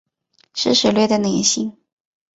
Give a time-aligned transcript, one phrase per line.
[0.55, 1.77] 湿时略带黏性。